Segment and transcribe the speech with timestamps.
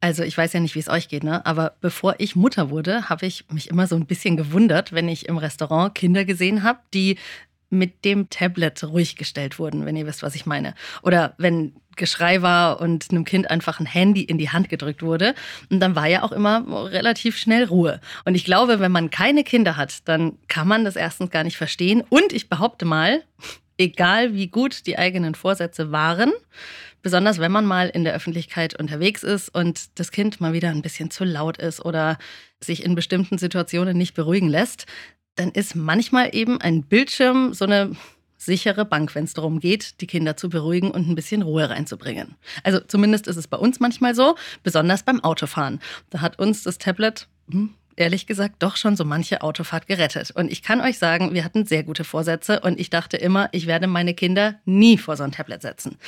[0.00, 1.44] Also ich weiß ja nicht, wie es euch geht, ne?
[1.44, 5.28] aber bevor ich Mutter wurde, habe ich mich immer so ein bisschen gewundert, wenn ich
[5.28, 7.18] im Restaurant Kinder gesehen habe, die
[7.68, 10.74] mit dem Tablet ruhig gestellt wurden, wenn ihr wisst, was ich meine.
[11.02, 15.34] Oder wenn Geschrei war und einem Kind einfach ein Handy in die Hand gedrückt wurde.
[15.70, 18.00] Und dann war ja auch immer relativ schnell Ruhe.
[18.24, 21.56] Und ich glaube, wenn man keine Kinder hat, dann kann man das erstens gar nicht
[21.56, 22.02] verstehen.
[22.08, 23.22] Und ich behaupte mal,
[23.76, 26.32] egal wie gut die eigenen Vorsätze waren,
[27.02, 30.82] besonders wenn man mal in der Öffentlichkeit unterwegs ist und das Kind mal wieder ein
[30.82, 32.18] bisschen zu laut ist oder
[32.60, 34.86] sich in bestimmten Situationen nicht beruhigen lässt,
[35.36, 37.96] dann ist manchmal eben ein Bildschirm so eine
[38.36, 42.36] sichere Bank, wenn es darum geht, die Kinder zu beruhigen und ein bisschen Ruhe reinzubringen.
[42.64, 45.80] Also zumindest ist es bei uns manchmal so, besonders beim Autofahren.
[46.08, 50.30] Da hat uns das Tablet hm, ehrlich gesagt doch schon so manche Autofahrt gerettet.
[50.30, 53.66] Und ich kann euch sagen, wir hatten sehr gute Vorsätze und ich dachte immer, ich
[53.66, 55.98] werde meine Kinder nie vor so ein Tablet setzen.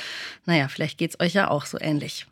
[0.45, 2.25] Naja, vielleicht geht es euch ja auch so ähnlich.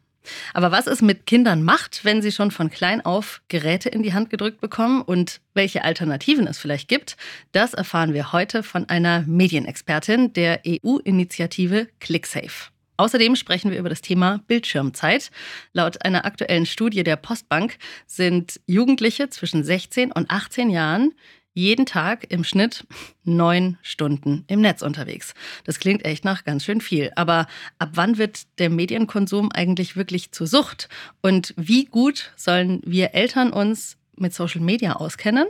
[0.53, 4.13] Aber was es mit Kindern macht, wenn sie schon von klein auf Geräte in die
[4.13, 7.17] Hand gedrückt bekommen und welche Alternativen es vielleicht gibt,
[7.51, 12.71] das erfahren wir heute von einer Medienexpertin der EU-Initiative ClickSafe.
[13.01, 15.31] Außerdem sprechen wir über das Thema Bildschirmzeit.
[15.73, 21.11] Laut einer aktuellen Studie der Postbank sind Jugendliche zwischen 16 und 18 Jahren
[21.55, 22.85] jeden Tag im Schnitt
[23.23, 25.33] neun Stunden im Netz unterwegs.
[25.63, 27.11] Das klingt echt nach ganz schön viel.
[27.15, 27.47] Aber
[27.79, 30.87] ab wann wird der Medienkonsum eigentlich wirklich zur Sucht?
[31.23, 35.47] Und wie gut sollen wir Eltern uns mit Social Media auskennen?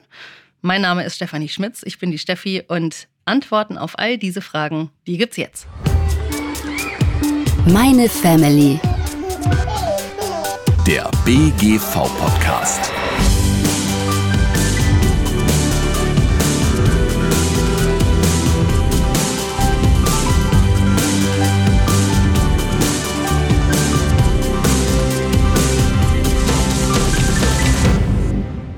[0.62, 4.90] Mein Name ist Stefanie Schmitz, ich bin die Steffi und Antworten auf all diese Fragen,
[5.06, 5.68] die gibt's jetzt.
[7.67, 8.80] Meine Family.
[10.88, 12.92] Der BGV-Podcast.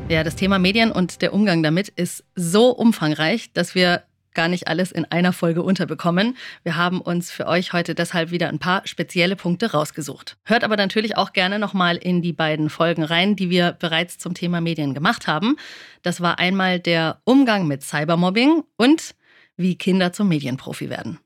[0.09, 4.67] Ja, das Thema Medien und der Umgang damit ist so umfangreich, dass wir gar nicht
[4.67, 6.38] alles in einer Folge unterbekommen.
[6.64, 10.38] Wir haben uns für euch heute deshalb wieder ein paar spezielle Punkte rausgesucht.
[10.45, 14.33] Hört aber natürlich auch gerne nochmal in die beiden Folgen rein, die wir bereits zum
[14.33, 15.55] Thema Medien gemacht haben.
[16.02, 19.16] Das war einmal der Umgang mit Cybermobbing und
[19.58, 21.20] wie Kinder zum Medienprofi werden.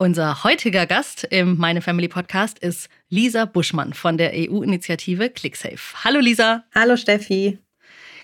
[0.00, 6.04] Unser heutiger Gast im Meine Family Podcast ist Lisa Buschmann von der EU-Initiative ClickSafe.
[6.04, 6.64] Hallo Lisa.
[6.72, 7.58] Hallo Steffi.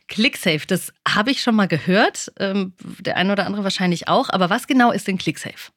[0.09, 2.33] ClickSafe, das habe ich schon mal gehört.
[2.39, 4.29] Ähm, der eine oder andere wahrscheinlich auch.
[4.31, 5.73] Aber was genau ist denn ClickSafe?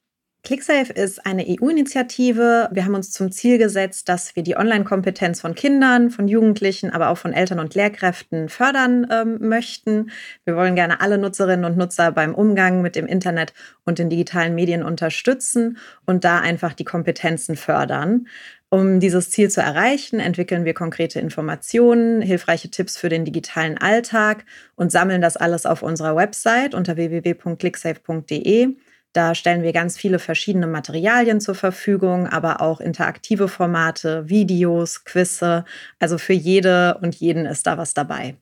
[0.48, 2.70] ClickSafe ist eine EU-Initiative.
[2.72, 7.10] Wir haben uns zum Ziel gesetzt, dass wir die Online-Kompetenz von Kindern, von Jugendlichen, aber
[7.10, 10.10] auch von Eltern und Lehrkräften fördern ähm, möchten.
[10.46, 14.56] Wir wollen gerne alle Nutzerinnen und Nutzer beim Umgang mit dem Internet und den digitalen
[14.56, 18.28] Medien unterstützen und da einfach die Kompetenzen fördern.
[18.70, 24.44] Um dieses Ziel zu erreichen, entwickeln wir konkrete Informationen, hilfreiche Tipps für den digitalen Alltag
[24.76, 28.76] und sammeln das alles auf unserer Website unter www.clicksafe.de.
[29.14, 35.64] Da stellen wir ganz viele verschiedene Materialien zur Verfügung, aber auch interaktive Formate, Videos, Quizze.
[35.98, 38.36] Also für jede und jeden ist da was dabei.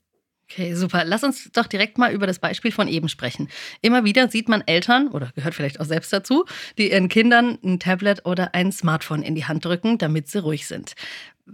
[0.49, 1.03] Okay, super.
[1.05, 3.49] Lass uns doch direkt mal über das Beispiel von eben sprechen.
[3.81, 6.45] Immer wieder sieht man Eltern, oder gehört vielleicht auch selbst dazu,
[6.77, 10.67] die ihren Kindern ein Tablet oder ein Smartphone in die Hand drücken, damit sie ruhig
[10.67, 10.93] sind.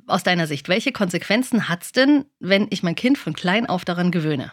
[0.08, 3.86] Aus deiner Sicht, welche Konsequenzen hat es denn, wenn ich mein Kind von klein auf
[3.86, 4.52] daran gewöhne?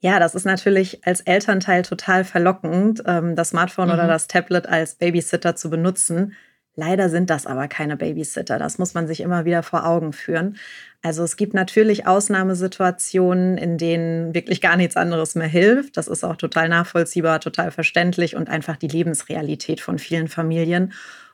[0.00, 3.94] Ja, das ist natürlich als Elternteil total verlockend, ähm, das Smartphone mhm.
[3.94, 6.34] oder das Tablet als Babysitter zu benutzen.
[6.74, 8.58] Leider sind das aber keine Babysitter.
[8.58, 10.56] Das muss man sich immer wieder vor Augen führen.
[11.02, 15.96] Also es gibt natürlich Ausnahmesituationen, in denen wirklich gar nichts anderes mehr hilft.
[15.96, 20.92] Das ist auch total nachvollziehbar, total verständlich und einfach die Lebensrealität von vielen Familien.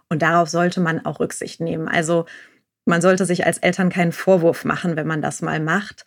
[0.09, 1.87] Und darauf sollte man auch Rücksicht nehmen.
[1.87, 2.27] Also
[2.85, 6.05] man sollte sich als Eltern keinen Vorwurf machen, wenn man das mal macht.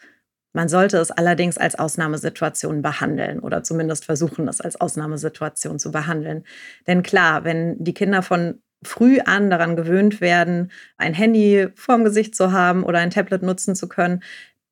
[0.54, 6.44] Man sollte es allerdings als Ausnahmesituation behandeln oder zumindest versuchen, es als Ausnahmesituation zu behandeln.
[6.88, 12.36] Denn klar, wenn die Kinder von früh an daran gewöhnt werden, ein Handy vorm Gesicht
[12.36, 14.24] zu haben oder ein Tablet nutzen zu können,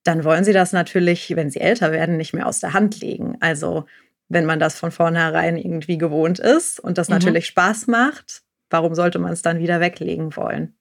[0.04, 3.38] dann wollen sie das natürlich, wenn sie älter werden, nicht mehr aus der Hand legen.
[3.39, 3.86] Also
[4.30, 7.16] wenn man das von vornherein irgendwie gewohnt ist und das mhm.
[7.16, 10.75] natürlich Spaß macht, warum sollte man es dann wieder weglegen wollen?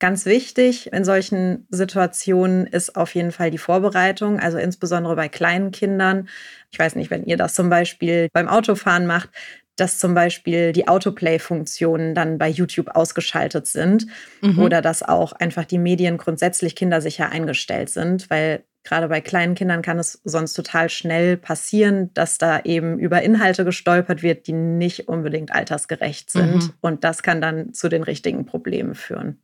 [0.00, 5.70] Ganz wichtig in solchen Situationen ist auf jeden Fall die Vorbereitung, also insbesondere bei kleinen
[5.70, 6.28] Kindern.
[6.72, 9.30] Ich weiß nicht, wenn ihr das zum Beispiel beim Autofahren macht,
[9.76, 14.06] dass zum Beispiel die Autoplay-Funktionen dann bei YouTube ausgeschaltet sind
[14.40, 14.58] mhm.
[14.58, 19.82] oder dass auch einfach die Medien grundsätzlich kindersicher eingestellt sind, weil gerade bei kleinen Kindern
[19.82, 25.08] kann es sonst total schnell passieren, dass da eben über Inhalte gestolpert wird, die nicht
[25.08, 26.54] unbedingt altersgerecht sind.
[26.54, 26.72] Mhm.
[26.80, 29.42] Und das kann dann zu den richtigen Problemen führen.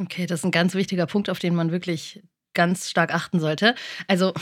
[0.00, 2.22] Okay, das ist ein ganz wichtiger Punkt, auf den man wirklich
[2.54, 3.74] ganz stark achten sollte.
[4.06, 4.32] Also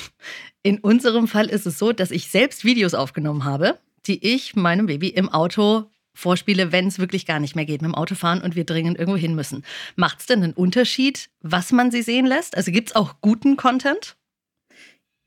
[0.62, 4.86] in unserem Fall ist es so, dass ich selbst Videos aufgenommen habe, die ich meinem
[4.86, 8.56] Baby im Auto vorspiele, wenn es wirklich gar nicht mehr geht mit dem Autofahren und
[8.56, 9.64] wir dringend irgendwo hin müssen.
[9.96, 12.56] Macht es denn einen Unterschied, was man sie sehen lässt?
[12.56, 14.16] Also gibt es auch guten Content?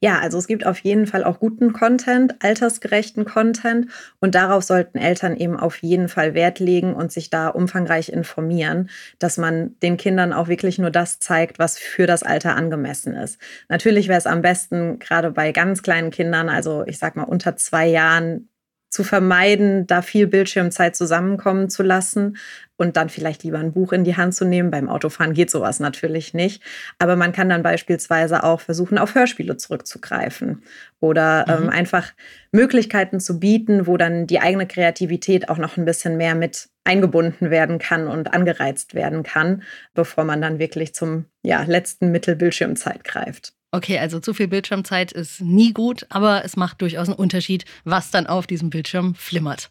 [0.01, 3.91] Ja, also es gibt auf jeden Fall auch guten Content, altersgerechten Content
[4.21, 8.89] und darauf sollten Eltern eben auf jeden Fall Wert legen und sich da umfangreich informieren,
[9.19, 13.39] dass man den Kindern auch wirklich nur das zeigt, was für das Alter angemessen ist.
[13.67, 17.57] Natürlich wäre es am besten, gerade bei ganz kleinen Kindern, also ich sag mal unter
[17.57, 18.47] zwei Jahren,
[18.89, 22.37] zu vermeiden, da viel Bildschirmzeit zusammenkommen zu lassen
[22.75, 24.71] und dann vielleicht lieber ein Buch in die Hand zu nehmen.
[24.71, 26.63] Beim Autofahren geht sowas natürlich nicht.
[26.97, 30.63] Aber man kann dann beispielsweise auch versuchen, auf Hörspiele zurückzugreifen
[30.99, 31.65] oder mhm.
[31.65, 32.13] ähm, einfach
[32.51, 37.51] Möglichkeiten zu bieten, wo dann die eigene Kreativität auch noch ein bisschen mehr mit eingebunden
[37.51, 39.61] werden kann und angereizt werden kann,
[39.93, 43.53] bevor man dann wirklich zum ja, letzten Mittel Bildschirmzeit greift.
[43.71, 48.09] Okay, also zu viel Bildschirmzeit ist nie gut, aber es macht durchaus einen Unterschied, was
[48.09, 49.69] dann auf diesem Bildschirm flimmert.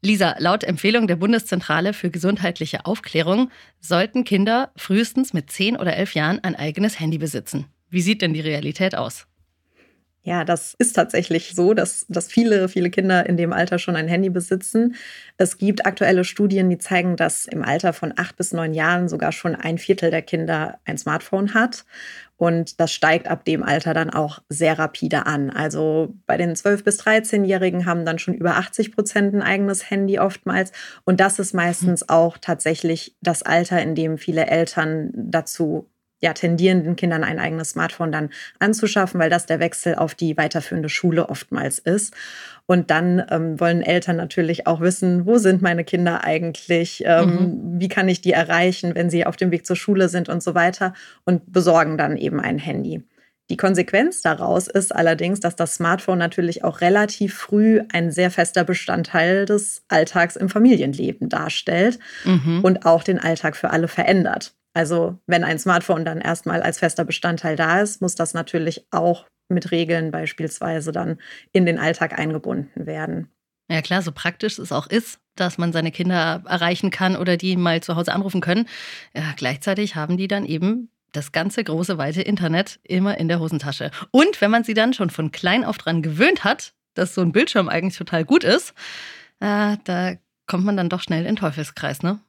[0.00, 3.50] Lisa, laut Empfehlung der Bundeszentrale für gesundheitliche Aufklärung
[3.80, 7.66] sollten Kinder frühestens mit 10 oder 11 Jahren ein eigenes Handy besitzen.
[7.90, 9.26] Wie sieht denn die Realität aus?
[10.26, 14.08] Ja, das ist tatsächlich so, dass, dass viele, viele Kinder in dem Alter schon ein
[14.08, 14.94] Handy besitzen.
[15.36, 19.32] Es gibt aktuelle Studien, die zeigen, dass im Alter von acht bis neun Jahren sogar
[19.32, 21.84] schon ein Viertel der Kinder ein Smartphone hat.
[22.38, 25.50] Und das steigt ab dem Alter dann auch sehr rapide an.
[25.50, 30.18] Also bei den 12- bis 13-Jährigen haben dann schon über 80 Prozent ein eigenes Handy
[30.18, 30.72] oftmals.
[31.04, 35.90] Und das ist meistens auch tatsächlich das Alter, in dem viele Eltern dazu
[36.24, 40.88] ja, tendierenden Kindern ein eigenes Smartphone dann anzuschaffen, weil das der Wechsel auf die weiterführende
[40.88, 42.14] Schule oftmals ist.
[42.64, 47.80] Und dann ähm, wollen Eltern natürlich auch wissen, wo sind meine Kinder eigentlich, ähm, mhm.
[47.80, 50.54] wie kann ich die erreichen, wenn sie auf dem Weg zur Schule sind und so
[50.54, 50.94] weiter
[51.26, 53.04] und besorgen dann eben ein Handy.
[53.50, 58.64] Die Konsequenz daraus ist allerdings, dass das Smartphone natürlich auch relativ früh ein sehr fester
[58.64, 62.60] Bestandteil des Alltags im Familienleben darstellt mhm.
[62.62, 64.54] und auch den Alltag für alle verändert.
[64.74, 69.26] Also wenn ein Smartphone dann erstmal als fester Bestandteil da ist, muss das natürlich auch
[69.48, 71.18] mit Regeln beispielsweise dann
[71.52, 73.28] in den Alltag eingebunden werden.
[73.70, 77.56] Ja klar, so praktisch es auch ist, dass man seine Kinder erreichen kann oder die
[77.56, 78.68] mal zu Hause anrufen können.
[79.14, 83.90] Ja, gleichzeitig haben die dann eben das ganze große, weite Internet immer in der Hosentasche.
[84.10, 87.32] Und wenn man sie dann schon von klein auf dran gewöhnt hat, dass so ein
[87.32, 88.74] Bildschirm eigentlich total gut ist,
[89.40, 90.14] äh, da
[90.46, 92.20] kommt man dann doch schnell in den Teufelskreis, ne?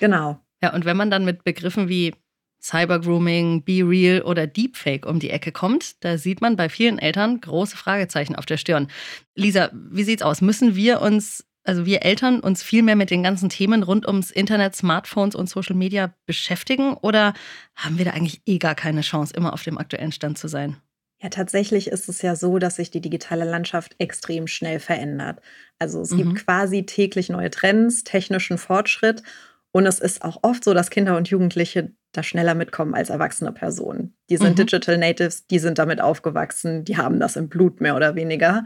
[0.00, 0.38] Genau.
[0.62, 2.14] Ja, und wenn man dann mit Begriffen wie
[2.60, 7.40] Cybergrooming, Be Real oder Deepfake um die Ecke kommt, da sieht man bei vielen Eltern
[7.40, 8.88] große Fragezeichen auf der Stirn.
[9.34, 10.40] Lisa, wie sieht's aus?
[10.40, 14.30] Müssen wir uns, also wir Eltern, uns viel mehr mit den ganzen Themen rund ums
[14.30, 17.34] Internet, Smartphones und Social Media beschäftigen oder
[17.76, 20.76] haben wir da eigentlich eh gar keine Chance, immer auf dem aktuellen Stand zu sein?
[21.22, 25.40] Ja, tatsächlich ist es ja so, dass sich die digitale Landschaft extrem schnell verändert.
[25.78, 26.16] Also es mhm.
[26.18, 29.22] gibt quasi täglich neue Trends, technischen Fortschritt
[29.76, 33.52] und es ist auch oft so, dass Kinder und Jugendliche da schneller mitkommen als erwachsene
[33.52, 34.16] Personen.
[34.30, 34.64] Die sind mhm.
[34.64, 38.64] Digital Natives, die sind damit aufgewachsen, die haben das im Blut mehr oder weniger.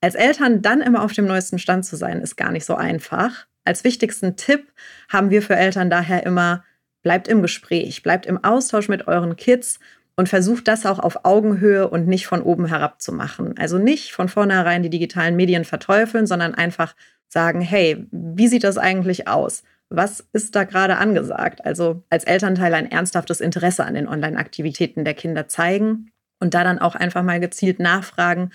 [0.00, 3.46] Als Eltern dann immer auf dem neuesten Stand zu sein, ist gar nicht so einfach.
[3.64, 4.72] Als wichtigsten Tipp
[5.08, 6.64] haben wir für Eltern daher immer,
[7.04, 9.78] bleibt im Gespräch, bleibt im Austausch mit euren Kids
[10.16, 13.54] und versucht das auch auf Augenhöhe und nicht von oben herab zu machen.
[13.56, 16.96] Also nicht von vornherein die digitalen Medien verteufeln, sondern einfach
[17.28, 19.62] sagen, hey, wie sieht das eigentlich aus?
[19.90, 21.64] Was ist da gerade angesagt?
[21.64, 26.78] Also als Elternteil ein ernsthaftes Interesse an den Online-Aktivitäten der Kinder zeigen und da dann
[26.78, 28.50] auch einfach mal gezielt nachfragen,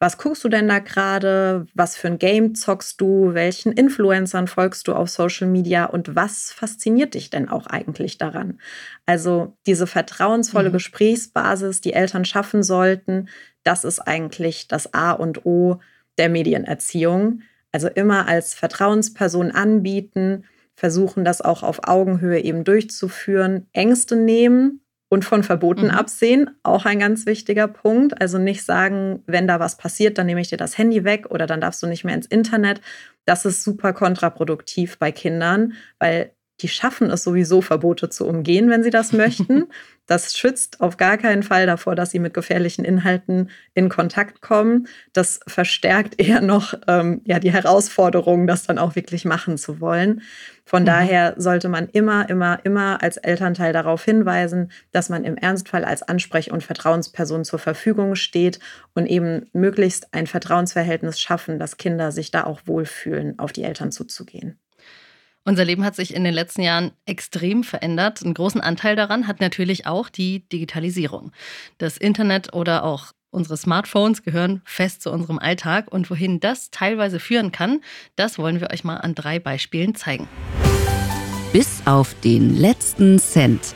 [0.00, 1.66] was guckst du denn da gerade?
[1.74, 3.34] Was für ein Game zockst du?
[3.34, 5.86] Welchen Influencern folgst du auf Social Media?
[5.86, 8.60] Und was fasziniert dich denn auch eigentlich daran?
[9.06, 10.74] Also diese vertrauensvolle mhm.
[10.74, 13.28] Gesprächsbasis, die Eltern schaffen sollten,
[13.64, 15.80] das ist eigentlich das A und O
[16.16, 17.42] der Medienerziehung.
[17.72, 20.44] Also immer als Vertrauensperson anbieten,
[20.78, 25.90] versuchen, das auch auf Augenhöhe eben durchzuführen, Ängste nehmen und von Verboten mhm.
[25.90, 28.20] absehen, auch ein ganz wichtiger Punkt.
[28.20, 31.48] Also nicht sagen, wenn da was passiert, dann nehme ich dir das Handy weg oder
[31.48, 32.80] dann darfst du nicht mehr ins Internet.
[33.24, 36.30] Das ist super kontraproduktiv bei Kindern, weil
[36.60, 39.64] die schaffen es sowieso, Verbote zu umgehen, wenn sie das möchten.
[40.08, 44.88] Das schützt auf gar keinen Fall davor, dass sie mit gefährlichen Inhalten in Kontakt kommen.
[45.12, 50.22] Das verstärkt eher noch ähm, ja, die Herausforderung, das dann auch wirklich machen zu wollen.
[50.64, 50.86] Von mhm.
[50.86, 56.02] daher sollte man immer, immer, immer als Elternteil darauf hinweisen, dass man im Ernstfall als
[56.02, 58.60] Ansprech- und Vertrauensperson zur Verfügung steht
[58.94, 63.92] und eben möglichst ein Vertrauensverhältnis schaffen, dass Kinder sich da auch wohlfühlen, auf die Eltern
[63.92, 64.58] zuzugehen.
[65.48, 68.22] Unser Leben hat sich in den letzten Jahren extrem verändert.
[68.22, 71.32] Einen großen Anteil daran hat natürlich auch die Digitalisierung.
[71.78, 77.18] Das Internet oder auch unsere Smartphones gehören fest zu unserem Alltag und wohin das teilweise
[77.18, 77.80] führen kann,
[78.14, 80.28] das wollen wir euch mal an drei Beispielen zeigen.
[81.54, 83.74] Bis auf den letzten Cent.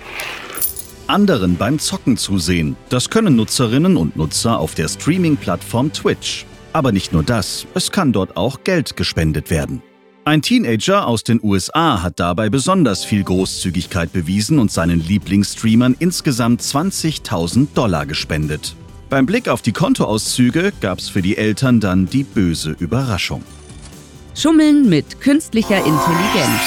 [1.07, 2.76] Anderen beim Zocken zusehen.
[2.91, 6.45] Das können Nutzerinnen und Nutzer auf der Streaming-Plattform Twitch.
[6.75, 9.83] Aber nicht nur das, es kann dort auch Geld gespendet werden.
[10.25, 16.62] Ein Teenager aus den USA hat dabei besonders viel Großzügigkeit bewiesen und seinen Lieblingsstreamern insgesamt
[16.62, 18.76] 20.000 Dollar gespendet.
[19.11, 23.43] Beim Blick auf die Kontoauszüge gab es für die Eltern dann die böse Überraschung.
[24.37, 26.61] Schummeln mit künstlicher Intelligenz.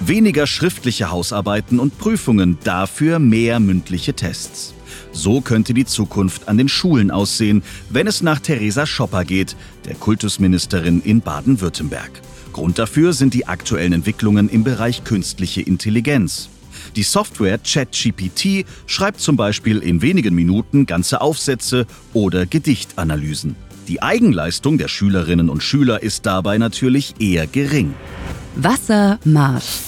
[0.00, 4.74] Weniger schriftliche Hausarbeiten und Prüfungen, dafür mehr mündliche Tests.
[5.12, 9.54] So könnte die Zukunft an den Schulen aussehen, wenn es nach Theresa Schopper geht,
[9.84, 12.10] der Kultusministerin in Baden-Württemberg.
[12.52, 16.48] Grund dafür sind die aktuellen Entwicklungen im Bereich künstliche Intelligenz.
[16.96, 23.56] Die Software ChatGPT schreibt zum Beispiel in wenigen Minuten ganze Aufsätze oder Gedichtanalysen.
[23.88, 27.94] Die Eigenleistung der Schülerinnen und Schüler ist dabei natürlich eher gering.
[28.54, 29.80] Wassermarsch.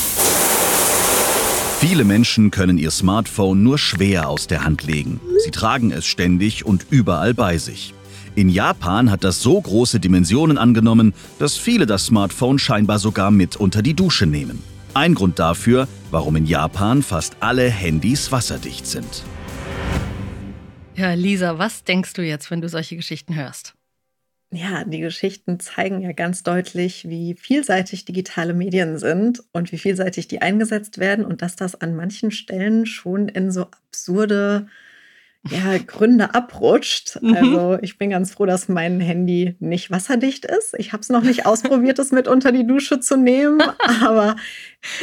[1.78, 5.21] Viele Menschen können ihr Smartphone nur schwer aus der Hand legen.
[5.45, 7.92] Sie tragen es ständig und überall bei sich.
[8.34, 13.56] In Japan hat das so große Dimensionen angenommen, dass viele das Smartphone scheinbar sogar mit
[13.56, 14.62] unter die Dusche nehmen.
[14.94, 19.22] Ein Grund dafür, warum in Japan fast alle Handys wasserdicht sind.
[20.94, 23.74] Ja, Lisa, was denkst du jetzt, wenn du solche Geschichten hörst?
[24.50, 30.28] Ja, die Geschichten zeigen ja ganz deutlich, wie vielseitig digitale Medien sind und wie vielseitig
[30.28, 34.68] die eingesetzt werden und dass das an manchen Stellen schon in so absurde
[35.50, 37.18] ja, Gründe abrutscht.
[37.20, 37.34] Mhm.
[37.34, 40.75] Also ich bin ganz froh, dass mein Handy nicht wasserdicht ist.
[40.78, 43.61] Ich habe es noch nicht ausprobiert, es mit unter die Dusche zu nehmen,
[44.02, 44.37] aber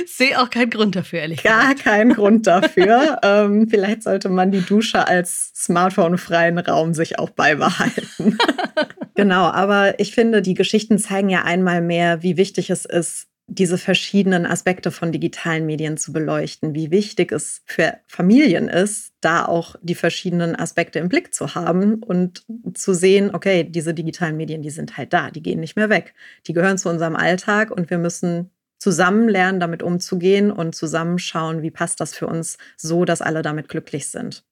[0.06, 1.84] sehe auch keinen Grund dafür, ehrlich Gar gesagt.
[1.84, 3.20] keinen Grund dafür.
[3.24, 8.38] ähm, vielleicht sollte man die Dusche als Smartphone-freien Raum sich auch beibehalten.
[9.16, 13.78] genau, aber ich finde, die Geschichten zeigen ja einmal mehr, wie wichtig es ist, diese
[13.78, 19.76] verschiedenen Aspekte von digitalen Medien zu beleuchten, wie wichtig es für Familien ist, da auch
[19.82, 24.70] die verschiedenen Aspekte im Blick zu haben und zu sehen, okay, diese digitalen Medien, die
[24.70, 26.14] sind halt da, die gehen nicht mehr weg.
[26.48, 31.72] Die gehören zu unserem Alltag und wir müssen zusammen lernen, damit umzugehen und zusammenschauen, wie
[31.72, 34.46] passt das für uns so, dass alle damit glücklich sind.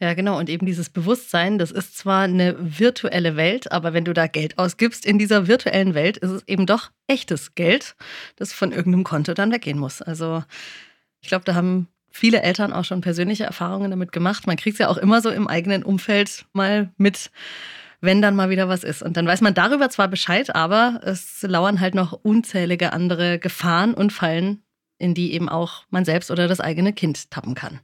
[0.00, 0.38] Ja, genau.
[0.38, 4.58] Und eben dieses Bewusstsein, das ist zwar eine virtuelle Welt, aber wenn du da Geld
[4.58, 7.94] ausgibst in dieser virtuellen Welt, ist es eben doch echtes Geld,
[8.36, 10.02] das von irgendeinem Konto dann weggehen muss.
[10.02, 10.42] Also
[11.20, 14.46] ich glaube, da haben viele Eltern auch schon persönliche Erfahrungen damit gemacht.
[14.46, 17.30] Man kriegt es ja auch immer so im eigenen Umfeld mal mit,
[18.00, 19.02] wenn dann mal wieder was ist.
[19.02, 23.94] Und dann weiß man darüber zwar Bescheid, aber es lauern halt noch unzählige andere Gefahren
[23.94, 24.62] und Fallen,
[24.98, 27.80] in die eben auch man selbst oder das eigene Kind tappen kann.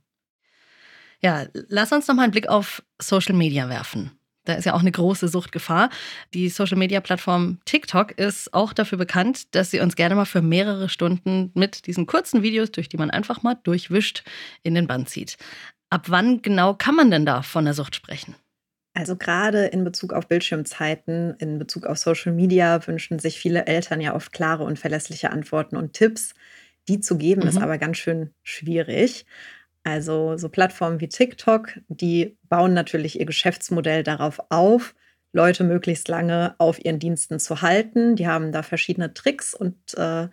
[1.20, 4.12] Ja, lass uns noch mal einen Blick auf Social Media werfen.
[4.48, 5.90] Da ist ja auch eine große Suchtgefahr.
[6.32, 10.40] Die Social Media Plattform TikTok ist auch dafür bekannt, dass sie uns gerne mal für
[10.40, 14.24] mehrere Stunden mit diesen kurzen Videos, durch die man einfach mal durchwischt,
[14.62, 15.36] in den Bann zieht.
[15.90, 18.36] Ab wann genau kann man denn da von der Sucht sprechen?
[18.94, 24.00] Also gerade in Bezug auf Bildschirmzeiten, in Bezug auf Social Media wünschen sich viele Eltern
[24.00, 26.32] ja oft klare und verlässliche Antworten und Tipps.
[26.88, 27.48] Die zu geben mhm.
[27.48, 29.26] ist aber ganz schön schwierig.
[29.88, 34.94] Also so Plattformen wie TikTok, die bauen natürlich ihr Geschäftsmodell darauf auf,
[35.32, 38.14] Leute möglichst lange auf ihren Diensten zu halten.
[38.14, 40.28] Die haben da verschiedene Tricks und äh,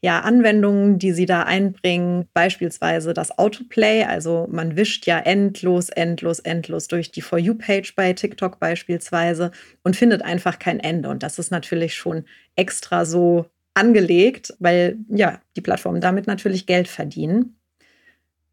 [0.00, 2.28] ja, Anwendungen, die sie da einbringen.
[2.32, 4.04] Beispielsweise das Autoplay.
[4.04, 9.50] Also man wischt ja endlos, endlos, endlos durch die For You-Page bei TikTok beispielsweise
[9.82, 11.10] und findet einfach kein Ende.
[11.10, 12.24] Und das ist natürlich schon
[12.56, 17.58] extra so angelegt, weil ja, die Plattformen damit natürlich Geld verdienen.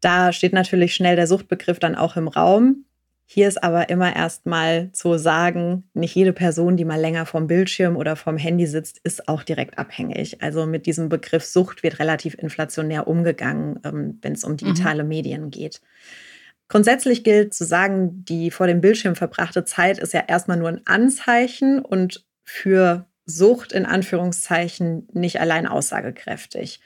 [0.04, 2.84] Da steht natürlich schnell der Suchtbegriff dann auch im Raum.
[3.24, 7.96] Hier ist aber immer erstmal zu sagen, nicht jede Person, die mal länger vom Bildschirm
[7.96, 10.42] oder vom Handy sitzt, ist auch direkt abhängig.
[10.42, 15.08] Also mit diesem Begriff Sucht wird relativ inflationär umgegangen, ähm, wenn es um digitale mhm.
[15.08, 15.80] Medien geht.
[16.68, 20.82] Grundsätzlich gilt zu sagen, die vor dem Bildschirm verbrachte Zeit ist ja erstmal nur ein
[20.84, 26.80] Anzeichen und für Sucht in Anführungszeichen nicht allein aussagekräftig.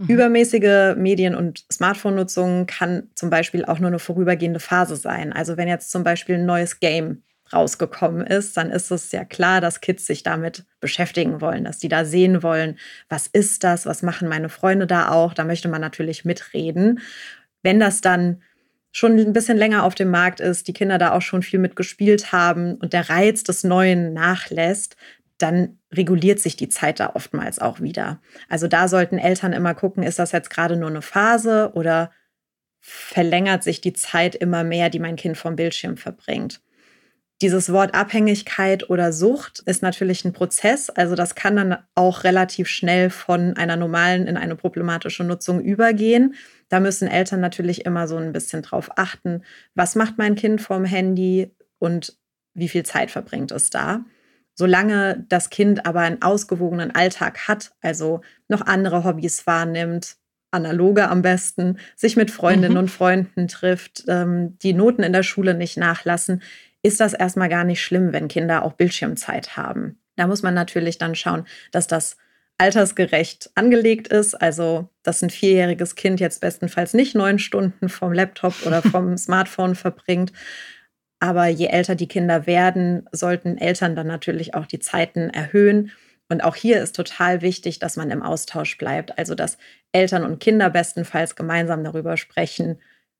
[0.00, 0.06] Mhm.
[0.08, 5.32] Übermäßige Medien- und Smartphone-Nutzung kann zum Beispiel auch nur eine vorübergehende Phase sein.
[5.32, 9.60] Also wenn jetzt zum Beispiel ein neues Game rausgekommen ist, dann ist es ja klar,
[9.60, 12.78] dass Kids sich damit beschäftigen wollen, dass die da sehen wollen,
[13.08, 15.34] was ist das, was machen meine Freunde da auch.
[15.34, 17.00] Da möchte man natürlich mitreden.
[17.62, 18.42] Wenn das dann
[18.92, 22.32] schon ein bisschen länger auf dem Markt ist, die Kinder da auch schon viel mitgespielt
[22.32, 24.96] haben und der Reiz des Neuen nachlässt,
[25.42, 28.20] dann reguliert sich die Zeit da oftmals auch wieder.
[28.48, 32.10] Also da sollten Eltern immer gucken, ist das jetzt gerade nur eine Phase oder
[32.80, 36.62] verlängert sich die Zeit immer mehr, die mein Kind vom Bildschirm verbringt.
[37.42, 40.90] Dieses Wort Abhängigkeit oder Sucht ist natürlich ein Prozess.
[40.90, 46.34] Also das kann dann auch relativ schnell von einer normalen in eine problematische Nutzung übergehen.
[46.68, 49.42] Da müssen Eltern natürlich immer so ein bisschen drauf achten,
[49.74, 52.18] was macht mein Kind vom Handy und
[52.52, 54.04] wie viel Zeit verbringt es da.
[54.60, 60.16] Solange das Kind aber einen ausgewogenen Alltag hat, also noch andere Hobbys wahrnimmt,
[60.50, 62.80] analoge am besten, sich mit Freundinnen mhm.
[62.80, 66.42] und Freunden trifft, ähm, die Noten in der Schule nicht nachlassen,
[66.82, 69.98] ist das erstmal gar nicht schlimm, wenn Kinder auch Bildschirmzeit haben.
[70.16, 72.18] Da muss man natürlich dann schauen, dass das
[72.58, 74.34] altersgerecht angelegt ist.
[74.34, 79.74] Also, dass ein vierjähriges Kind jetzt bestenfalls nicht neun Stunden vom Laptop oder vom Smartphone
[79.74, 80.34] verbringt.
[81.20, 85.92] Aber je älter die Kinder werden, sollten Eltern dann natürlich auch die Zeiten erhöhen.
[86.30, 89.18] Und auch hier ist total wichtig, dass man im Austausch bleibt.
[89.18, 89.58] Also, dass
[89.92, 92.78] Eltern und Kinder bestenfalls gemeinsam darüber sprechen,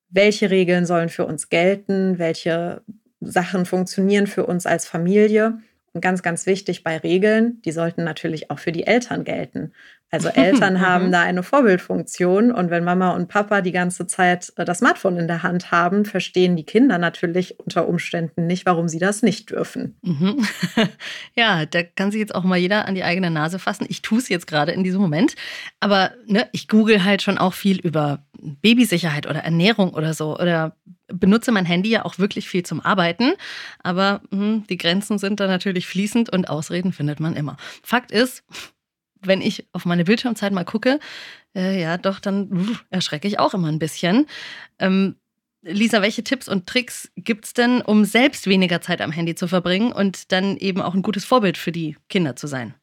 [0.09, 2.83] welche Regeln sollen für uns gelten, welche
[3.21, 5.61] Sachen funktionieren für uns als Familie.
[5.92, 9.73] Und ganz, ganz wichtig bei Regeln, die sollten natürlich auch für die Eltern gelten.
[10.10, 11.12] Also Eltern haben mhm.
[11.12, 15.28] da eine Vorbildfunktion und wenn Mama und Papa die ganze Zeit äh, das Smartphone in
[15.28, 19.96] der Hand haben, verstehen die Kinder natürlich unter Umständen nicht, warum sie das nicht dürfen.
[20.02, 20.46] Mhm.
[21.36, 23.86] Ja, da kann sich jetzt auch mal jeder an die eigene Nase fassen.
[23.88, 25.34] Ich tue es jetzt gerade in diesem Moment,
[25.78, 30.76] aber ne, ich google halt schon auch viel über Babysicherheit oder Ernährung oder so oder
[31.12, 33.32] benutze mein Handy ja auch wirklich viel zum Arbeiten,
[33.82, 37.56] aber mh, hm, die Grenzen sind da natürlich fließend und Ausreden findet man immer.
[37.82, 38.44] Fakt ist,
[39.22, 40.98] wenn ich auf meine Bildschirmzeit mal gucke,
[41.54, 44.26] äh, ja, doch, dann uh, erschrecke ich auch immer ein bisschen.
[44.78, 45.16] Ähm,
[45.62, 49.46] Lisa, welche Tipps und Tricks gibt es denn, um selbst weniger Zeit am Handy zu
[49.46, 52.74] verbringen und dann eben auch ein gutes Vorbild für die Kinder zu sein?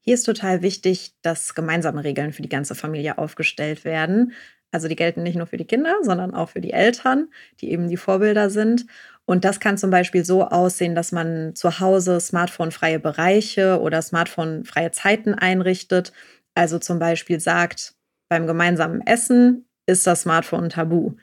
[0.00, 4.32] Hier ist total wichtig, dass gemeinsame Regeln für die ganze Familie aufgestellt werden.
[4.70, 7.28] Also die gelten nicht nur für die Kinder, sondern auch für die Eltern,
[7.60, 8.86] die eben die Vorbilder sind.
[9.26, 14.90] Und das kann zum Beispiel so aussehen, dass man zu Hause smartphonefreie Bereiche oder smartphonefreie
[14.90, 16.12] Zeiten einrichtet.
[16.54, 17.94] Also zum Beispiel sagt,
[18.28, 21.14] beim gemeinsamen Essen ist das Smartphone tabu.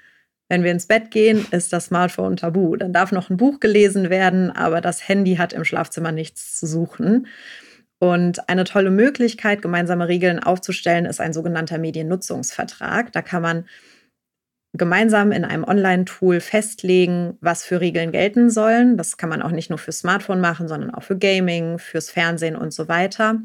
[0.50, 2.76] Wenn wir ins Bett gehen, ist das Smartphone tabu.
[2.76, 6.68] Dann darf noch ein Buch gelesen werden, aber das Handy hat im Schlafzimmer nichts zu
[6.68, 7.28] suchen.
[8.00, 13.12] Und eine tolle Möglichkeit, gemeinsame Regeln aufzustellen, ist ein sogenannter Mediennutzungsvertrag.
[13.12, 13.66] Da kann man
[14.74, 18.98] gemeinsam in einem Online-Tool festlegen, was für Regeln gelten sollen.
[18.98, 22.56] Das kann man auch nicht nur fürs Smartphone machen, sondern auch für Gaming, fürs Fernsehen
[22.56, 23.42] und so weiter.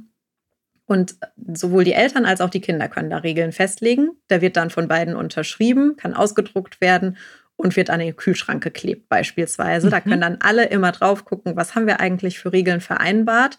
[0.87, 1.17] Und
[1.53, 4.11] sowohl die Eltern als auch die Kinder können da Regeln festlegen.
[4.31, 7.17] Der wird dann von beiden unterschrieben, kann ausgedruckt werden
[7.57, 9.89] und wird an den Kühlschrank geklebt beispielsweise.
[9.89, 9.91] Mhm.
[9.91, 13.59] Da können dann alle immer drauf gucken, was haben wir eigentlich für Regeln vereinbart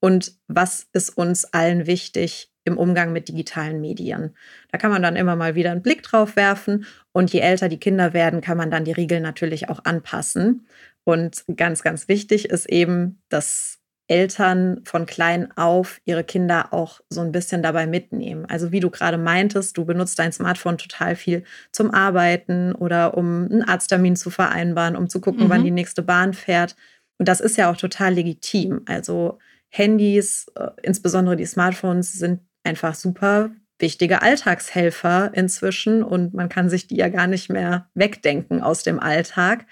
[0.00, 4.36] und was ist uns allen wichtig im Umgang mit digitalen Medien.
[4.70, 7.80] Da kann man dann immer mal wieder einen Blick drauf werfen und je älter die
[7.80, 10.66] Kinder werden, kann man dann die Regeln natürlich auch anpassen.
[11.04, 17.20] Und ganz, ganz wichtig ist eben, dass Eltern von klein auf ihre Kinder auch so
[17.20, 18.44] ein bisschen dabei mitnehmen.
[18.46, 23.48] Also wie du gerade meintest, du benutzt dein Smartphone total viel zum Arbeiten oder um
[23.50, 25.50] einen Arzttermin zu vereinbaren, um zu gucken, mhm.
[25.50, 26.76] wann die nächste Bahn fährt.
[27.18, 28.82] Und das ist ja auch total legitim.
[28.86, 29.38] Also
[29.70, 36.86] Handys, äh, insbesondere die Smartphones, sind einfach super wichtige Alltagshelfer inzwischen und man kann sich
[36.86, 39.66] die ja gar nicht mehr wegdenken aus dem Alltag.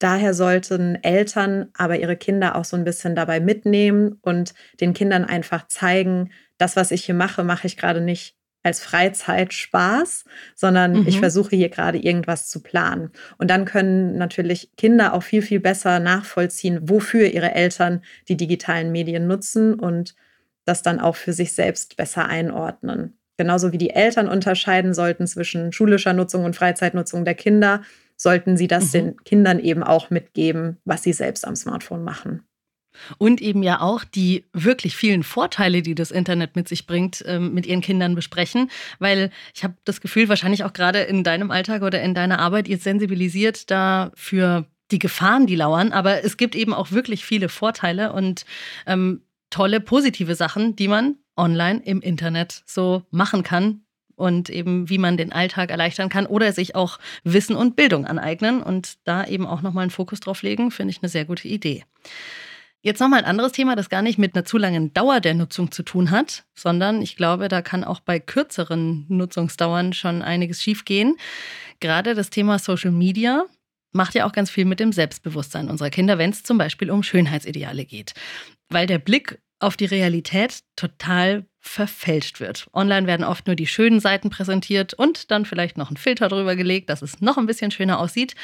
[0.00, 5.24] Daher sollten Eltern aber ihre Kinder auch so ein bisschen dabei mitnehmen und den Kindern
[5.24, 10.24] einfach zeigen, das, was ich hier mache, mache ich gerade nicht als Freizeitspaß,
[10.54, 11.08] sondern mhm.
[11.08, 13.10] ich versuche hier gerade irgendwas zu planen.
[13.38, 18.92] Und dann können natürlich Kinder auch viel, viel besser nachvollziehen, wofür ihre Eltern die digitalen
[18.92, 20.14] Medien nutzen und
[20.64, 23.18] das dann auch für sich selbst besser einordnen.
[23.36, 27.82] Genauso wie die Eltern unterscheiden sollten zwischen schulischer Nutzung und Freizeitnutzung der Kinder,
[28.16, 28.90] sollten sie das mhm.
[28.92, 32.44] den Kindern eben auch mitgeben, was sie selbst am Smartphone machen.
[33.18, 37.54] Und eben ja auch die wirklich vielen Vorteile, die das Internet mit sich bringt, ähm,
[37.54, 38.70] mit ihren Kindern besprechen.
[38.98, 42.68] Weil ich habe das Gefühl, wahrscheinlich auch gerade in deinem Alltag oder in deiner Arbeit,
[42.68, 45.92] ihr sensibilisiert da für die Gefahren, die lauern.
[45.92, 48.44] Aber es gibt eben auch wirklich viele Vorteile und
[48.86, 49.22] ähm,
[49.52, 53.82] tolle positive Sachen, die man online im Internet so machen kann
[54.16, 58.62] und eben wie man den Alltag erleichtern kann oder sich auch Wissen und Bildung aneignen
[58.62, 61.84] und da eben auch nochmal einen Fokus drauf legen, finde ich eine sehr gute Idee.
[62.84, 65.70] Jetzt nochmal ein anderes Thema, das gar nicht mit einer zu langen Dauer der Nutzung
[65.70, 71.16] zu tun hat, sondern ich glaube, da kann auch bei kürzeren Nutzungsdauern schon einiges schiefgehen.
[71.78, 73.44] Gerade das Thema Social Media
[73.92, 77.02] macht ja auch ganz viel mit dem Selbstbewusstsein unserer Kinder, wenn es zum Beispiel um
[77.02, 78.14] Schönheitsideale geht.
[78.68, 82.66] Weil der Blick auf die Realität total verfälscht wird.
[82.74, 86.56] Online werden oft nur die schönen Seiten präsentiert und dann vielleicht noch ein Filter drüber
[86.56, 88.34] gelegt, dass es noch ein bisschen schöner aussieht.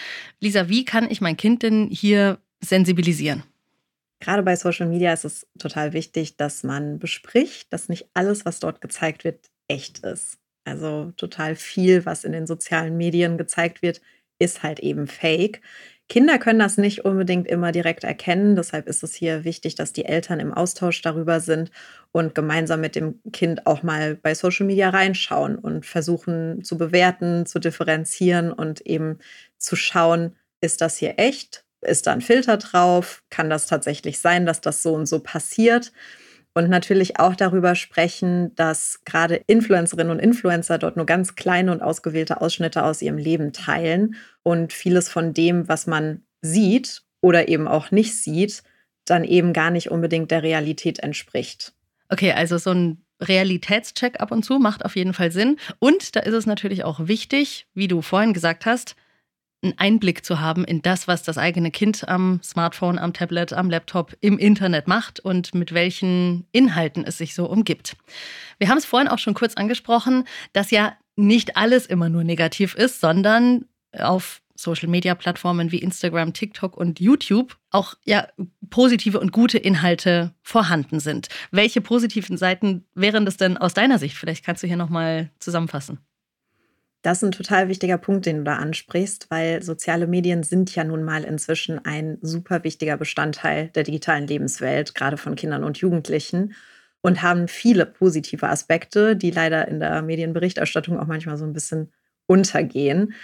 [0.41, 3.43] Lisa, wie kann ich mein Kind denn hier sensibilisieren?
[4.21, 8.61] Gerade bei Social Media ist es total wichtig, dass man bespricht, dass nicht alles, was
[8.61, 10.39] dort gezeigt wird, echt ist.
[10.65, 14.01] Also total viel, was in den sozialen Medien gezeigt wird,
[14.39, 15.61] ist halt eben fake.
[16.09, 18.57] Kinder können das nicht unbedingt immer direkt erkennen.
[18.57, 21.71] Deshalb ist es hier wichtig, dass die Eltern im Austausch darüber sind
[22.13, 27.45] und gemeinsam mit dem Kind auch mal bei Social Media reinschauen und versuchen zu bewerten,
[27.45, 29.19] zu differenzieren und eben
[29.59, 31.65] zu schauen, ist das hier echt?
[31.83, 33.23] Ist da ein Filter drauf?
[33.29, 35.93] Kann das tatsächlich sein, dass das so und so passiert?
[36.59, 41.83] Und natürlich auch darüber sprechen, dass gerade Influencerinnen und Influencer dort nur ganz kleine und
[41.83, 47.69] ausgewählte Ausschnitte aus ihrem Leben teilen und vieles von dem, was man sieht oder eben
[47.69, 48.65] auch nicht sieht,
[49.05, 51.75] dann eben gar nicht unbedingt der Realität entspricht.
[52.09, 55.59] Okay, also so ein Realitätscheck ab und zu macht auf jeden Fall Sinn.
[55.79, 58.97] Und da ist es natürlich auch wichtig, wie du vorhin gesagt hast,
[59.63, 63.71] einen Einblick zu haben in das, was das eigene Kind am Smartphone, am Tablet, am
[63.71, 67.97] Laptop, im Internet macht und mit welchen Inhalten es sich so umgibt.
[68.59, 72.75] Wir haben es vorhin auch schon kurz angesprochen, dass ja nicht alles immer nur negativ
[72.75, 78.27] ist, sondern auf Social-Media-Plattformen wie Instagram, TikTok und YouTube auch ja
[78.71, 81.29] positive und gute Inhalte vorhanden sind.
[81.51, 84.17] Welche positiven Seiten wären das denn aus deiner Sicht?
[84.17, 85.99] Vielleicht kannst du hier noch mal zusammenfassen.
[87.03, 90.83] Das ist ein total wichtiger Punkt, den du da ansprichst, weil soziale Medien sind ja
[90.83, 96.55] nun mal inzwischen ein super wichtiger Bestandteil der digitalen Lebenswelt, gerade von Kindern und Jugendlichen
[97.01, 101.93] und haben viele positive Aspekte, die leider in der Medienberichterstattung auch manchmal so ein bisschen
[102.27, 103.15] untergehen.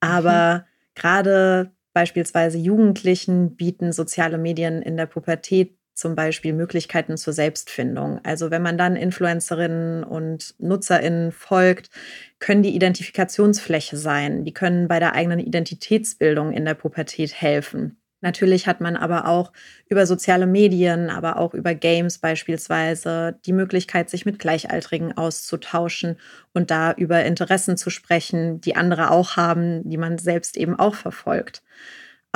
[0.00, 0.62] Aber mhm.
[0.94, 8.20] gerade beispielsweise Jugendlichen bieten soziale Medien in der Pubertät zum Beispiel Möglichkeiten zur Selbstfindung.
[8.22, 11.90] Also wenn man dann Influencerinnen und Nutzerinnen folgt,
[12.38, 14.44] können die Identifikationsfläche sein.
[14.44, 17.96] Die können bei der eigenen Identitätsbildung in der Pubertät helfen.
[18.20, 19.52] Natürlich hat man aber auch
[19.88, 26.18] über soziale Medien, aber auch über Games beispielsweise die Möglichkeit, sich mit Gleichaltrigen auszutauschen
[26.52, 30.94] und da über Interessen zu sprechen, die andere auch haben, die man selbst eben auch
[30.94, 31.62] verfolgt.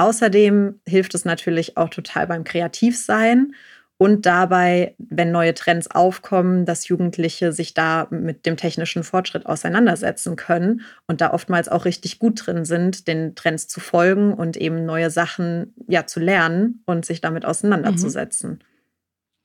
[0.00, 3.54] Außerdem hilft es natürlich auch total beim Kreativsein
[3.98, 10.36] und dabei, wenn neue Trends aufkommen, dass Jugendliche sich da mit dem technischen Fortschritt auseinandersetzen
[10.36, 14.86] können und da oftmals auch richtig gut drin sind, den Trends zu folgen und eben
[14.86, 18.52] neue Sachen ja zu lernen und sich damit auseinanderzusetzen.
[18.52, 18.58] Mhm.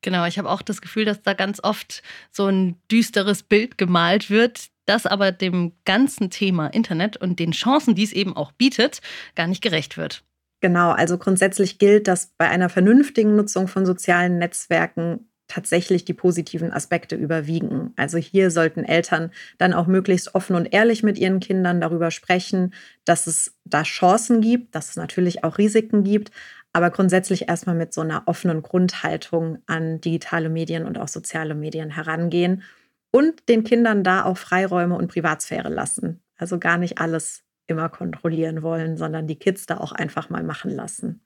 [0.04, 4.30] Genau, ich habe auch das Gefühl, dass da ganz oft so ein düsteres Bild gemalt
[4.30, 9.02] wird, das aber dem ganzen Thema Internet und den Chancen, die es eben auch bietet,
[9.36, 10.24] gar nicht gerecht wird.
[10.66, 16.74] Genau, also grundsätzlich gilt, dass bei einer vernünftigen Nutzung von sozialen Netzwerken tatsächlich die positiven
[16.74, 17.94] Aspekte überwiegen.
[17.98, 22.74] Also hier sollten Eltern dann auch möglichst offen und ehrlich mit ihren Kindern darüber sprechen,
[23.04, 26.32] dass es da Chancen gibt, dass es natürlich auch Risiken gibt,
[26.74, 31.92] aber grundsätzlich erstmal mit so einer offenen Grundhaltung an digitale Medien und auch soziale Medien
[31.92, 32.64] herangehen
[33.12, 36.24] und den Kindern da auch Freiräume und Privatsphäre lassen.
[36.38, 40.72] Also gar nicht alles immer kontrollieren wollen, sondern die Kids da auch einfach mal machen
[40.72, 41.22] lassen.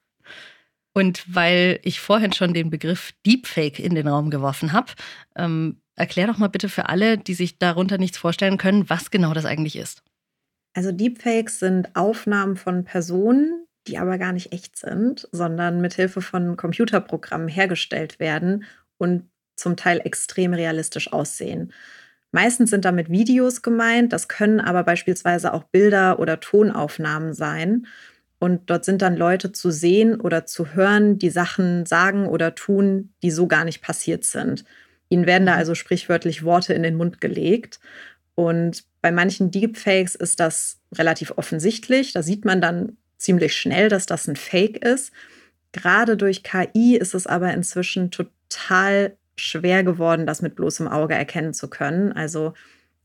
[0.94, 4.94] Und weil ich vorhin schon den Begriff Deepfake in den Raum geworfen habe,
[5.36, 9.34] ähm, erklär doch mal bitte für alle, die sich darunter nichts vorstellen können, was genau
[9.34, 10.04] das eigentlich ist.
[10.74, 16.22] Also Deepfakes sind Aufnahmen von Personen, die aber gar nicht echt sind, sondern mit Hilfe
[16.22, 18.66] von Computerprogrammen hergestellt werden
[18.98, 21.74] und zum Teil extrem realistisch aussehen.
[22.32, 27.88] Meistens sind damit Videos gemeint, das können aber beispielsweise auch Bilder oder Tonaufnahmen sein.
[28.40, 33.14] Und dort sind dann Leute zu sehen oder zu hören, die Sachen sagen oder tun,
[33.22, 34.64] die so gar nicht passiert sind.
[35.10, 35.60] Ihnen werden da mhm.
[35.60, 37.80] also sprichwörtlich Worte in den Mund gelegt.
[38.36, 42.14] Und bei manchen Deepfakes ist das relativ offensichtlich.
[42.14, 45.12] Da sieht man dann ziemlich schnell, dass das ein Fake ist.
[45.74, 51.54] Gerade durch KI ist es aber inzwischen total schwer geworden, das mit bloßem Auge erkennen
[51.54, 52.12] zu können.
[52.12, 52.54] Also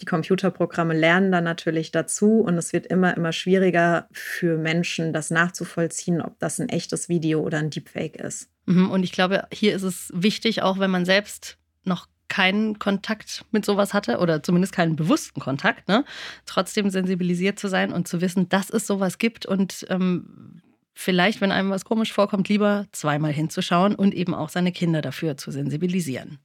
[0.00, 5.30] die Computerprogramme lernen dann natürlich dazu und es wird immer, immer schwieriger für Menschen, das
[5.30, 8.48] nachzuvollziehen, ob das ein echtes Video oder ein Deepfake ist.
[8.66, 13.44] Mhm, und ich glaube, hier ist es wichtig, auch wenn man selbst noch keinen Kontakt
[13.52, 16.04] mit sowas hatte oder zumindest keinen bewussten Kontakt, ne?
[16.46, 20.60] trotzdem sensibilisiert zu sein und zu wissen, dass es sowas gibt und ähm,
[20.94, 25.36] vielleicht, wenn einem was komisch vorkommt, lieber zweimal hinzuschauen und eben auch seine Kinder dafür
[25.36, 26.38] zu sensibilisieren.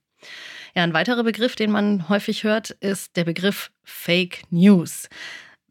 [0.76, 5.10] Ja, ein weiterer Begriff, den man häufig hört, ist der Begriff Fake News.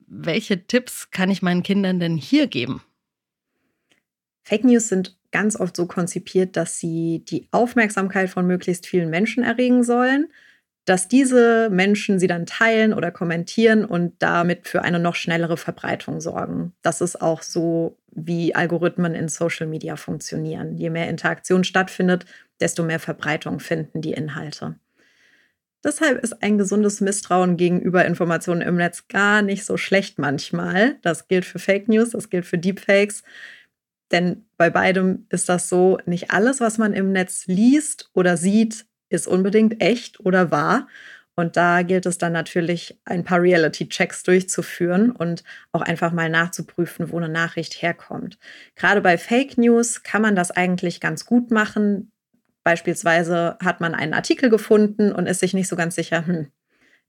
[0.07, 2.83] Welche Tipps kann ich meinen Kindern denn hier geben?
[4.43, 9.45] Fake News sind ganz oft so konzipiert, dass sie die Aufmerksamkeit von möglichst vielen Menschen
[9.45, 10.29] erregen sollen,
[10.89, 16.21] dass diese Menschen sie dann teilen oder kommentieren und damit für eine noch schnellere Verbreitung
[16.21, 16.73] sorgen.
[16.81, 20.77] Das ist auch so, wie Algorithmen in Social Media funktionieren.
[20.77, 22.25] Je mehr Interaktion stattfindet,
[22.61, 24.77] desto mehr Verbreitung finden die Inhalte.
[25.85, 30.97] Deshalb ist ein gesundes Misstrauen gegenüber Informationen im Netz gar nicht so schlecht manchmal.
[31.03, 33.23] Das gilt für Fake News, das gilt für Deepfakes.
[34.11, 38.88] Denn bei beidem ist das so, nicht alles, was man im Netz liest oder sieht,
[39.09, 40.89] ist unbedingt echt oder wahr.
[41.35, 47.13] Und da gilt es dann natürlich, ein paar Reality-Checks durchzuführen und auch einfach mal nachzuprüfen,
[47.13, 48.39] wo eine Nachricht herkommt.
[48.75, 52.11] Gerade bei Fake News kann man das eigentlich ganz gut machen.
[52.65, 56.49] Beispielsweise hat man einen Artikel gefunden und ist sich nicht so ganz sicher, hm,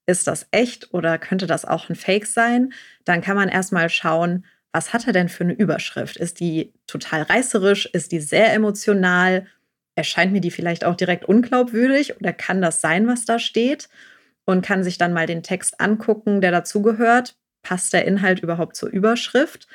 [0.06, 2.72] ist das echt oder könnte das auch ein Fake sein?
[3.06, 6.18] Dann kann man erstmal schauen, was hat er denn für eine Überschrift?
[6.18, 7.88] Ist die total reißerisch?
[7.88, 9.48] Ist die sehr emotional?
[10.00, 13.90] Erscheint mir die vielleicht auch direkt unglaubwürdig oder kann das sein, was da steht?
[14.46, 17.36] Und kann sich dann mal den Text angucken, der dazugehört.
[17.64, 19.68] Passt der Inhalt überhaupt zur Überschrift?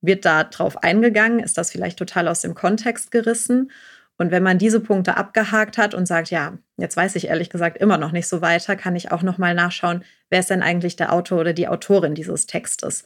[0.00, 1.40] Wird da drauf eingegangen?
[1.40, 3.72] Ist das vielleicht total aus dem Kontext gerissen?
[4.16, 7.78] Und wenn man diese Punkte abgehakt hat und sagt, ja, jetzt weiß ich ehrlich gesagt
[7.78, 10.94] immer noch nicht so weiter, kann ich auch noch mal nachschauen, wer ist denn eigentlich
[10.94, 13.02] der Autor oder die Autorin dieses Textes?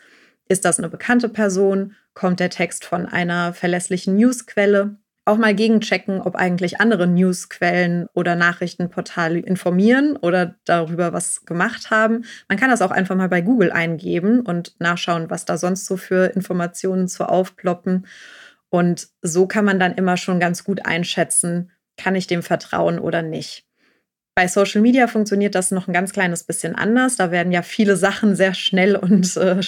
[0.51, 1.95] Ist das eine bekannte Person?
[2.13, 4.99] Kommt der Text von einer verlässlichen Newsquelle?
[5.29, 12.25] Auch mal gegenchecken, ob eigentlich andere Newsquellen oder Nachrichtenportale informieren oder darüber was gemacht haben.
[12.49, 15.99] Man kann das auch einfach mal bei Google eingeben und nachschauen, was da sonst so
[15.99, 18.07] für Informationen zu aufploppen.
[18.71, 23.21] Und so kann man dann immer schon ganz gut einschätzen, kann ich dem vertrauen oder
[23.21, 23.67] nicht.
[24.35, 27.17] Bei Social Media funktioniert das noch ein ganz kleines bisschen anders.
[27.17, 29.61] Da werden ja viele Sachen sehr schnell und äh,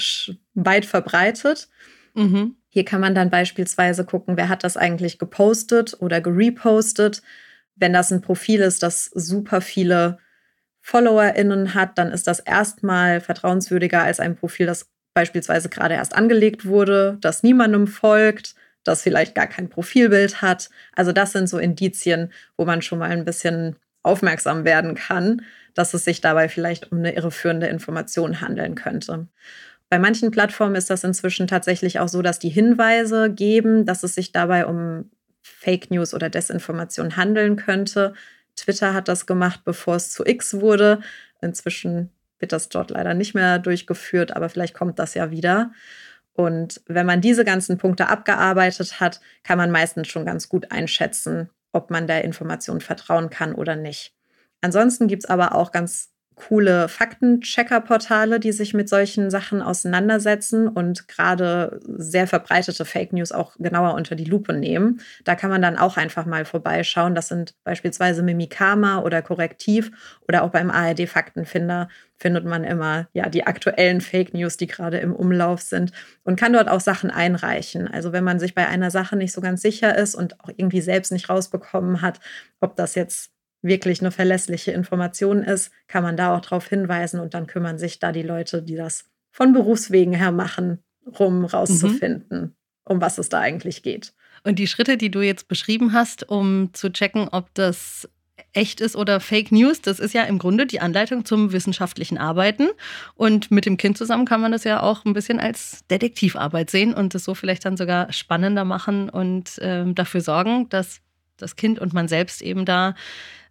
[0.55, 1.69] weit verbreitet.
[2.15, 2.57] Mhm.
[2.71, 7.23] Hier kann man dann beispielsweise gucken, wer hat das eigentlich gepostet oder gerepostet.
[7.75, 10.19] Wenn das ein Profil ist, das super viele
[10.81, 16.65] FollowerInnen hat, dann ist das erstmal vertrauenswürdiger als ein Profil, das beispielsweise gerade erst angelegt
[16.65, 18.55] wurde, das niemandem folgt,
[18.85, 20.71] das vielleicht gar kein Profilbild hat.
[20.95, 25.43] Also das sind so Indizien, wo man schon mal ein bisschen aufmerksam werden kann,
[25.75, 29.29] dass es sich dabei vielleicht um eine irreführende Information handeln könnte.
[29.91, 34.15] Bei manchen Plattformen ist das inzwischen tatsächlich auch so, dass die Hinweise geben, dass es
[34.15, 35.11] sich dabei um
[35.43, 38.15] Fake News oder Desinformation handeln könnte.
[38.55, 41.01] Twitter hat das gemacht, bevor es zu X wurde.
[41.43, 45.73] Inzwischen wird das dort leider nicht mehr durchgeführt, aber vielleicht kommt das ja wieder.
[46.35, 51.51] Und wenn man diese ganzen Punkte abgearbeitet hat, kann man meistens schon ganz gut einschätzen,
[51.73, 54.15] ob man der Information vertrauen kann oder nicht.
[54.61, 61.07] Ansonsten gibt es aber auch ganz coole Faktenchecker-Portale, die sich mit solchen Sachen auseinandersetzen und
[61.07, 65.01] gerade sehr verbreitete Fake News auch genauer unter die Lupe nehmen.
[65.25, 67.15] Da kann man dann auch einfach mal vorbeischauen.
[67.15, 69.91] Das sind beispielsweise Mimikama oder Korrektiv
[70.27, 74.99] oder auch beim ARD Faktenfinder findet man immer ja die aktuellen Fake News, die gerade
[74.99, 77.89] im Umlauf sind und kann dort auch Sachen einreichen.
[77.89, 80.83] Also wenn man sich bei einer Sache nicht so ganz sicher ist und auch irgendwie
[80.83, 82.21] selbst nicht rausbekommen hat,
[82.61, 87.35] ob das jetzt wirklich eine verlässliche Information ist, kann man da auch darauf hinweisen und
[87.35, 90.79] dann kümmern sich da die Leute, die das von Berufswegen her machen,
[91.19, 92.55] rum rauszufinden, mhm.
[92.85, 94.13] um was es da eigentlich geht.
[94.43, 98.09] Und die Schritte, die du jetzt beschrieben hast, um zu checken, ob das
[98.53, 102.69] echt ist oder Fake News, das ist ja im Grunde die Anleitung zum wissenschaftlichen Arbeiten.
[103.15, 106.95] Und mit dem Kind zusammen kann man das ja auch ein bisschen als Detektivarbeit sehen
[106.95, 111.01] und das so vielleicht dann sogar spannender machen und äh, dafür sorgen, dass
[111.37, 112.95] das Kind und man selbst eben da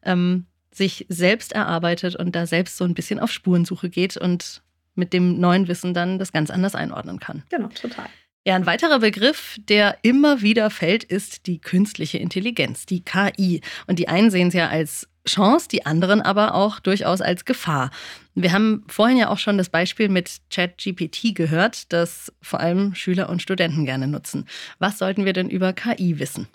[0.04, 4.62] ähm, sich selbst erarbeitet und da selbst so ein bisschen auf Spurensuche geht und
[4.96, 7.44] mit dem neuen Wissen dann das ganz anders einordnen kann.
[7.50, 8.08] Genau, total.
[8.46, 13.62] Ja, ein weiterer Begriff, der immer wieder fällt, ist die künstliche Intelligenz, die KI.
[13.86, 17.92] Und die einen sehen es ja als Chance, die anderen aber auch durchaus als Gefahr.
[18.36, 23.30] Wir haben vorhin ja auch schon das Beispiel mit ChatGPT gehört, das vor allem Schüler
[23.30, 24.46] und Studenten gerne nutzen.
[24.80, 26.48] Was sollten wir denn über KI wissen?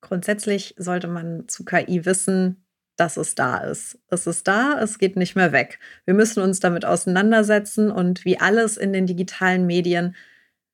[0.00, 2.64] Grundsätzlich sollte man zu KI wissen,
[2.96, 3.98] dass es da ist.
[4.08, 5.78] Es ist da, es geht nicht mehr weg.
[6.04, 10.16] Wir müssen uns damit auseinandersetzen und wie alles in den digitalen Medien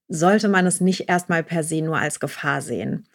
[0.08, 3.06] sollte man es nicht erstmal per se nur als Gefahr sehen.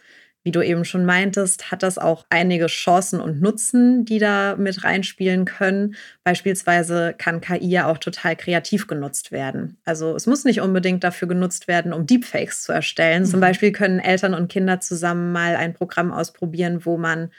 [0.47, 4.85] Wie du eben schon meintest, hat das auch einige Chancen und Nutzen, die da mit
[4.85, 5.95] reinspielen können.
[6.23, 9.77] Beispielsweise kann KI ja auch total kreativ genutzt werden.
[9.83, 13.23] Also es muss nicht unbedingt dafür genutzt werden, um Deepfakes zu erstellen.
[13.23, 13.27] Mhm.
[13.27, 17.29] Zum Beispiel können Eltern und Kinder zusammen mal ein Programm ausprobieren, wo man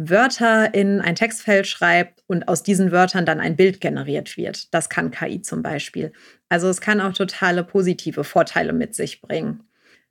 [0.00, 4.72] Wörter in ein Textfeld schreibt und aus diesen Wörtern dann ein Bild generiert wird.
[4.72, 6.12] Das kann KI zum Beispiel.
[6.48, 9.64] Also es kann auch totale positive Vorteile mit sich bringen.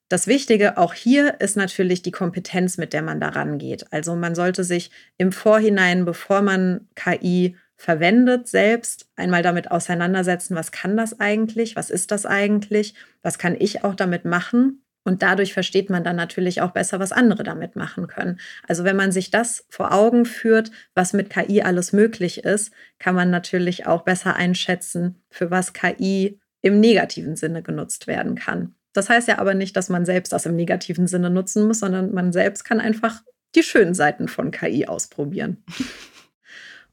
[0.10, 3.91] Das Wichtige auch hier ist natürlich die Kompetenz, mit der man daran geht.
[3.93, 10.71] Also man sollte sich im Vorhinein, bevor man KI verwendet, selbst einmal damit auseinandersetzen, was
[10.73, 14.82] kann das eigentlich, was ist das eigentlich, was kann ich auch damit machen.
[15.08, 18.41] Und dadurch versteht man dann natürlich auch besser, was andere damit machen können.
[18.67, 23.15] Also wenn man sich das vor Augen führt, was mit KI alles möglich ist, kann
[23.15, 28.76] man natürlich auch besser einschätzen, für was KI im negativen Sinne genutzt werden kann.
[28.91, 32.13] Das heißt ja aber nicht, dass man selbst das im negativen Sinne nutzen muss, sondern
[32.13, 33.24] man selbst kann einfach
[33.56, 35.63] die schönen Seiten von KI ausprobieren.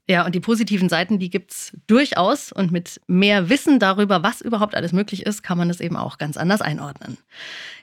[0.07, 2.53] Ja, und die positiven Seiten, die gibt es durchaus.
[2.53, 6.19] Und mit mehr Wissen darüber, was überhaupt alles möglich ist, kann man es eben auch
[6.19, 7.17] ganz anders einordnen.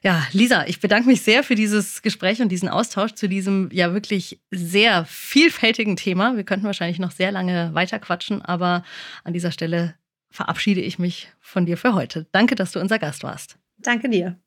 [0.03, 3.93] Ja, Lisa, ich bedanke mich sehr für dieses Gespräch und diesen Austausch zu diesem ja
[3.93, 6.35] wirklich sehr vielfältigen Thema.
[6.37, 8.83] Wir könnten wahrscheinlich noch sehr lange weiterquatschen, aber
[9.23, 9.95] an dieser Stelle
[10.29, 12.27] verabschiede ich mich von dir für heute.
[12.31, 13.57] Danke, dass du unser Gast warst.
[13.79, 14.37] Danke dir.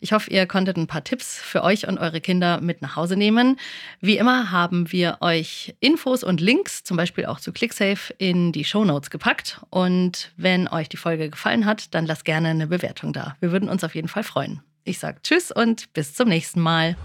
[0.00, 3.16] Ich hoffe, ihr konntet ein paar Tipps für euch und eure Kinder mit nach Hause
[3.16, 3.58] nehmen.
[4.00, 8.64] Wie immer haben wir euch Infos und Links, zum Beispiel auch zu ClickSafe, in die
[8.64, 9.60] Show Notes gepackt.
[9.70, 13.36] Und wenn euch die Folge gefallen hat, dann lasst gerne eine Bewertung da.
[13.40, 14.62] Wir würden uns auf jeden Fall freuen.
[14.84, 16.96] Ich sage Tschüss und bis zum nächsten Mal.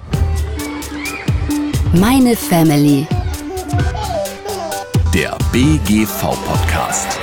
[1.93, 3.07] Meine Family.
[5.13, 7.19] Der BGV-Podcast.